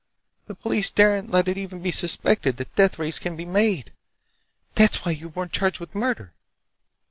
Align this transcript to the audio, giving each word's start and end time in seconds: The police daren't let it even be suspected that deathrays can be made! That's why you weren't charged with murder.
The 0.47 0.55
police 0.55 0.89
daren't 0.89 1.29
let 1.29 1.47
it 1.47 1.59
even 1.59 1.83
be 1.83 1.91
suspected 1.91 2.57
that 2.57 2.73
deathrays 2.75 3.19
can 3.19 3.35
be 3.35 3.45
made! 3.45 3.93
That's 4.73 5.05
why 5.05 5.11
you 5.11 5.29
weren't 5.29 5.51
charged 5.53 5.79
with 5.79 5.93
murder. 5.93 6.33